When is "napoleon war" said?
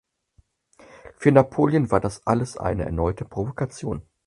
1.31-1.99